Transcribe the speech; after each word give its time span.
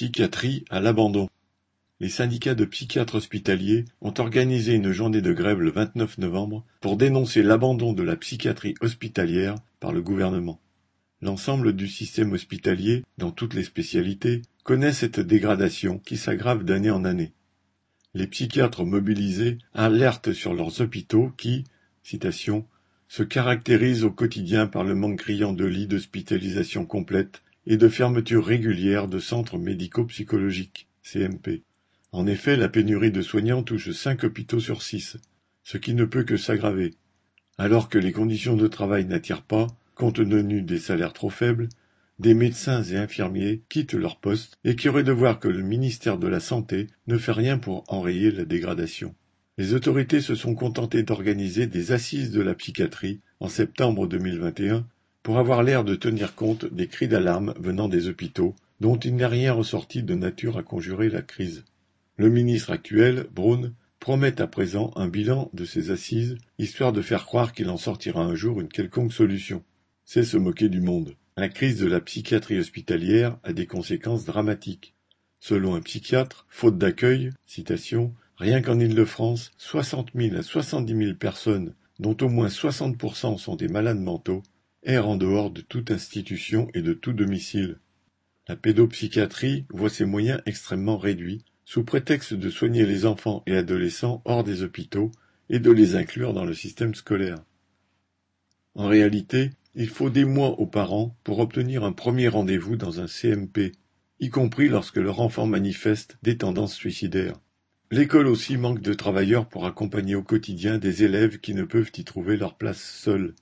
Psychiatrie 0.00 0.64
à 0.70 0.80
l'abandon. 0.80 1.28
Les 2.00 2.08
syndicats 2.08 2.54
de 2.54 2.64
psychiatres 2.64 3.16
hospitaliers 3.16 3.84
ont 4.00 4.14
organisé 4.16 4.72
une 4.72 4.92
journée 4.92 5.20
de 5.20 5.34
grève 5.34 5.60
le 5.60 5.70
29 5.70 6.16
novembre 6.16 6.64
pour 6.80 6.96
dénoncer 6.96 7.42
l'abandon 7.42 7.92
de 7.92 8.02
la 8.02 8.16
psychiatrie 8.16 8.74
hospitalière 8.80 9.56
par 9.78 9.92
le 9.92 10.00
gouvernement. 10.00 10.58
L'ensemble 11.20 11.76
du 11.76 11.86
système 11.86 12.32
hospitalier, 12.32 13.04
dans 13.18 13.30
toutes 13.30 13.52
les 13.52 13.62
spécialités, 13.62 14.40
connaît 14.64 14.94
cette 14.94 15.20
dégradation 15.20 15.98
qui 15.98 16.16
s'aggrave 16.16 16.64
d'année 16.64 16.90
en 16.90 17.04
année. 17.04 17.34
Les 18.14 18.26
psychiatres 18.26 18.86
mobilisés 18.86 19.58
alertent 19.74 20.32
sur 20.32 20.54
leurs 20.54 20.80
hôpitaux 20.80 21.30
qui, 21.36 21.64
citation, 22.02 22.66
se 23.06 23.22
caractérisent 23.22 24.04
au 24.04 24.10
quotidien 24.10 24.66
par 24.66 24.82
le 24.82 24.94
manque 24.94 25.18
criant 25.18 25.52
de 25.52 25.66
lits 25.66 25.88
d'hospitalisation 25.88 26.86
complète 26.86 27.42
et 27.66 27.76
de 27.76 27.88
fermeture 27.88 28.44
régulière 28.44 29.06
de 29.06 29.18
centres 29.18 29.58
médico-psychologiques 29.58 30.88
(CMP). 31.02 31.62
En 32.12 32.26
effet, 32.26 32.56
la 32.56 32.68
pénurie 32.68 33.12
de 33.12 33.22
soignants 33.22 33.62
touche 33.62 33.90
cinq 33.90 34.24
hôpitaux 34.24 34.60
sur 34.60 34.82
six, 34.82 35.16
ce 35.62 35.76
qui 35.76 35.94
ne 35.94 36.04
peut 36.04 36.24
que 36.24 36.36
s'aggraver. 36.36 36.94
Alors 37.58 37.88
que 37.88 37.98
les 37.98 38.12
conditions 38.12 38.56
de 38.56 38.66
travail 38.66 39.04
n'attirent 39.04 39.42
pas, 39.42 39.66
compte 39.94 40.16
tenu 40.16 40.62
des 40.62 40.78
salaires 40.78 41.12
trop 41.12 41.30
faibles, 41.30 41.68
des 42.18 42.34
médecins 42.34 42.82
et 42.82 42.96
infirmiers 42.96 43.62
quittent 43.68 43.94
leur 43.94 44.18
poste 44.18 44.58
et 44.64 44.74
qui 44.76 44.88
auraient 44.88 45.02
de 45.02 45.12
voir 45.12 45.38
que 45.38 45.48
le 45.48 45.62
ministère 45.62 46.18
de 46.18 46.28
la 46.28 46.40
Santé 46.40 46.86
ne 47.06 47.18
fait 47.18 47.32
rien 47.32 47.58
pour 47.58 47.84
enrayer 47.88 48.30
la 48.30 48.44
dégradation. 48.44 49.14
Les 49.58 49.74
autorités 49.74 50.20
se 50.20 50.34
sont 50.34 50.54
contentées 50.54 51.02
d'organiser 51.02 51.66
des 51.66 51.92
assises 51.92 52.30
de 52.30 52.40
la 52.40 52.54
psychiatrie 52.54 53.20
en 53.40 53.48
septembre 53.48 54.06
2021 54.06 54.86
pour 55.22 55.38
avoir 55.38 55.62
l'air 55.62 55.84
de 55.84 55.94
tenir 55.94 56.34
compte 56.34 56.64
des 56.64 56.86
cris 56.86 57.08
d'alarme 57.08 57.54
venant 57.58 57.88
des 57.88 58.08
hôpitaux, 58.08 58.54
dont 58.80 58.96
il 58.96 59.16
n'est 59.16 59.26
rien 59.26 59.52
ressorti 59.52 60.02
de 60.02 60.14
nature 60.14 60.56
à 60.56 60.62
conjurer 60.62 61.08
la 61.08 61.22
crise. 61.22 61.64
Le 62.16 62.30
ministre 62.30 62.70
actuel, 62.70 63.26
Braun, 63.32 63.72
promet 63.98 64.40
à 64.40 64.46
présent 64.46 64.92
un 64.96 65.08
bilan 65.08 65.50
de 65.52 65.64
ces 65.64 65.90
assises, 65.90 66.38
histoire 66.58 66.92
de 66.92 67.02
faire 67.02 67.26
croire 67.26 67.52
qu'il 67.52 67.68
en 67.68 67.76
sortira 67.76 68.22
un 68.22 68.34
jour 68.34 68.60
une 68.60 68.68
quelconque 68.68 69.12
solution. 69.12 69.62
C'est 70.04 70.24
se 70.24 70.38
moquer 70.38 70.68
du 70.68 70.80
monde. 70.80 71.16
La 71.36 71.48
crise 71.48 71.78
de 71.78 71.86
la 71.86 72.00
psychiatrie 72.00 72.58
hospitalière 72.58 73.38
a 73.44 73.52
des 73.52 73.66
conséquences 73.66 74.24
dramatiques. 74.24 74.94
Selon 75.38 75.74
un 75.74 75.80
psychiatre, 75.80 76.46
faute 76.48 76.78
d'accueil, 76.78 77.30
citation, 77.46 78.14
rien 78.36 78.62
qu'en 78.62 78.78
Île-de-France, 78.78 79.52
60 79.58 80.10
000 80.14 80.36
à 80.36 80.42
70 80.42 80.96
000 80.96 81.14
personnes, 81.14 81.74
dont 81.98 82.16
au 82.22 82.28
moins 82.28 82.48
60% 82.48 83.38
sont 83.38 83.56
des 83.56 83.68
malades 83.68 84.00
mentaux, 84.00 84.42
erre 84.82 85.08
en 85.08 85.16
dehors 85.16 85.50
de 85.50 85.60
toute 85.60 85.90
institution 85.90 86.68
et 86.74 86.82
de 86.82 86.92
tout 86.92 87.12
domicile. 87.12 87.78
La 88.48 88.56
pédopsychiatrie 88.56 89.66
voit 89.70 89.90
ses 89.90 90.04
moyens 90.04 90.40
extrêmement 90.46 90.98
réduits, 90.98 91.44
sous 91.64 91.84
prétexte 91.84 92.34
de 92.34 92.50
soigner 92.50 92.84
les 92.84 93.06
enfants 93.06 93.42
et 93.46 93.56
adolescents 93.56 94.22
hors 94.24 94.42
des 94.42 94.62
hôpitaux 94.62 95.12
et 95.50 95.58
de 95.58 95.70
les 95.70 95.94
inclure 95.94 96.32
dans 96.32 96.44
le 96.44 96.54
système 96.54 96.94
scolaire. 96.94 97.44
En 98.74 98.88
réalité, 98.88 99.50
il 99.74 99.88
faut 99.88 100.10
des 100.10 100.24
mois 100.24 100.58
aux 100.58 100.66
parents 100.66 101.16
pour 101.22 101.38
obtenir 101.38 101.84
un 101.84 101.92
premier 101.92 102.28
rendez-vous 102.28 102.76
dans 102.76 103.00
un 103.00 103.06
CMP, 103.06 103.72
y 104.18 104.28
compris 104.30 104.68
lorsque 104.68 104.96
leur 104.96 105.20
enfant 105.20 105.46
manifeste 105.46 106.18
des 106.22 106.36
tendances 106.36 106.74
suicidaires. 106.74 107.38
L'école 107.92 108.26
aussi 108.26 108.56
manque 108.56 108.80
de 108.80 108.94
travailleurs 108.94 109.48
pour 109.48 109.66
accompagner 109.66 110.14
au 110.14 110.22
quotidien 110.22 110.78
des 110.78 111.02
élèves 111.02 111.40
qui 111.40 111.54
ne 111.54 111.64
peuvent 111.64 111.90
y 111.96 112.04
trouver 112.04 112.36
leur 112.36 112.56
place 112.56 112.80
seuls. 112.80 113.34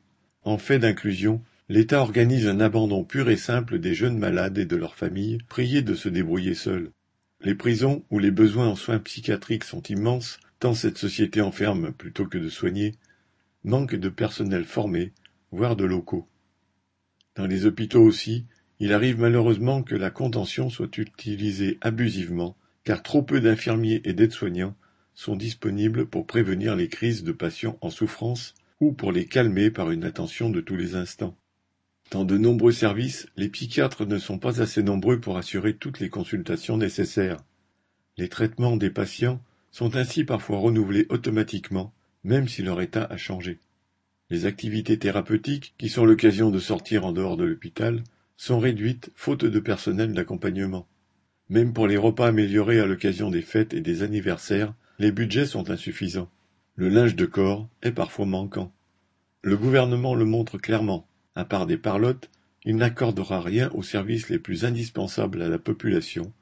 En 0.42 0.58
fait 0.58 0.78
d'inclusion, 0.78 1.42
l'État 1.69 2.00
organise 2.00 2.47
un 2.47 2.61
abandon 2.61 3.05
pur 3.05 3.28
et 3.28 3.36
simple 3.36 3.78
des 3.78 3.94
jeunes 3.94 4.19
malades 4.19 4.58
et 4.58 4.64
de 4.64 4.77
leurs 4.77 4.95
familles, 4.95 5.39
priés 5.48 5.83
de 5.83 5.95
se 5.95 6.08
débrouiller 6.08 6.55
seuls. 6.55 6.91
Les 7.41 7.55
prisons, 7.55 8.05
où 8.11 8.19
les 8.19 8.30
besoins 8.30 8.69
en 8.69 8.77
soins 8.77 8.98
psychiatriques 8.98 9.64
sont 9.64 9.83
immenses, 9.83 10.41
tant 10.58 10.75
cette 10.75 10.98
société 10.98 11.41
enferme 11.41 11.92
plutôt 11.92 12.27
que 12.27 12.39
de 12.39 12.48
soigner, 12.48 12.95
manquent 13.64 13.97
de 13.97 14.08
personnel 14.08 14.64
formé, 14.64 15.12
voire 15.52 15.77
de 15.77 15.85
locaux. 15.85 16.27
Dans 17.36 17.46
les 17.46 17.67
hôpitaux 17.67 18.02
aussi, 18.02 18.46
il 18.80 18.92
arrive 18.92 19.20
malheureusement 19.20 19.83
que 19.83 19.95
la 19.95 20.11
contention 20.11 20.70
soit 20.70 20.98
utilisée 20.98 21.79
abusivement, 21.80 22.57
car 22.85 23.02
trop 23.02 23.23
peu 23.23 23.41
d'infirmiers 23.41 24.01
et 24.05 24.12
d'aides-soignants 24.12 24.77
sont 25.14 25.36
disponibles 25.36 26.07
pour 26.07 26.27
prévenir 26.27 26.77
les 26.77 26.89
crises 26.89 27.24
de 27.24 27.33
patients 27.33 27.77
en 27.80 27.91
souffrance 27.91 28.55
ou 28.80 28.92
pour 28.92 29.12
les 29.12 29.27
calmer 29.27 29.70
par 29.70 29.90
une 29.90 30.05
attention 30.05 30.50
de 30.50 30.61
tous 30.61 30.77
les 30.77 30.94
instants. 30.94 31.36
Dans 32.11 32.24
de 32.24 32.39
nombreux 32.39 32.72
services, 32.72 33.28
les 33.36 33.48
psychiatres 33.48 34.06
ne 34.06 34.18
sont 34.18 34.39
pas 34.39 34.62
assez 34.62 34.83
nombreux 34.83 35.20
pour 35.20 35.36
assurer 35.36 35.77
toutes 35.77 36.00
les 36.00 36.08
consultations 36.08 36.77
nécessaires. 36.77 37.38
Les 38.17 38.28
traitements 38.28 38.77
des 38.77 38.90
patients 38.90 39.42
sont 39.70 39.96
ainsi 39.96 40.24
parfois 40.24 40.58
renouvelés 40.58 41.06
automatiquement, 41.11 41.92
même 42.24 42.48
si 42.48 42.62
leur 42.62 42.80
état 42.80 43.05
a 43.05 43.17
changé. 43.17 43.58
Les 44.30 44.46
activités 44.46 44.98
thérapeutiques, 44.98 45.74
qui 45.78 45.88
sont 45.88 46.05
l'occasion 46.05 46.50
de 46.50 46.58
sortir 46.58 47.05
en 47.05 47.12
dehors 47.12 47.36
de 47.36 47.44
l'hôpital, 47.44 48.02
sont 48.36 48.58
réduites 48.58 49.11
faute 49.14 49.44
de 49.44 49.61
personnel 49.61 50.12
d'accompagnement. 50.12 50.86
Même 51.48 51.72
pour 51.72 51.86
les 51.86 51.96
repas 51.96 52.28
améliorés 52.28 52.80
à 52.80 52.86
l'occasion 52.86 53.30
des 53.30 53.42
fêtes 53.42 53.74
et 53.74 53.80
des 53.80 54.02
anniversaires, 54.02 54.74
les 54.98 55.12
budgets 55.12 55.46
sont 55.46 55.70
insuffisants. 55.70 56.30
Le 56.78 56.89
linge 56.89 57.16
de 57.16 57.27
corps 57.27 57.68
est 57.83 57.90
parfois 57.90 58.24
manquant. 58.24 58.72
Le 59.42 59.56
gouvernement 59.56 60.14
le 60.14 60.24
montre 60.24 60.58
clairement. 60.58 61.08
À 61.34 61.44
part 61.44 61.66
des 61.66 61.77
parlottes, 61.77 62.30
il 62.64 62.77
n'accordera 62.77 63.40
rien 63.40 63.68
aux 63.70 63.83
services 63.83 64.28
les 64.28 64.39
plus 64.39 64.64
indispensables 64.64 65.42
à 65.42 65.48
la 65.48 65.58
population, 65.58 66.33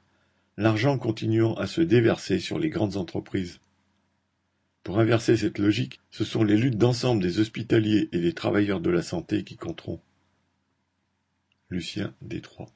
l'argent 0.55 0.99
continuant 0.99 1.55
à 1.55 1.65
se 1.65 1.81
déverser 1.81 2.39
sur 2.39 2.59
les 2.59 2.69
grandes 2.69 2.97
entreprises. 2.97 3.59
Pour 4.83 4.99
inverser 4.99 5.37
cette 5.37 5.57
logique, 5.57 6.01
ce 6.11 6.23
sont 6.23 6.43
les 6.43 6.55
luttes 6.55 6.77
d'ensemble 6.77 7.23
des 7.23 7.39
hospitaliers 7.39 8.07
et 8.11 8.19
des 8.19 8.33
travailleurs 8.33 8.79
de 8.79 8.91
la 8.91 9.01
santé 9.01 9.43
qui 9.43 9.55
compteront. 9.55 10.01
Lucien 11.71 12.13
Détroit 12.21 12.69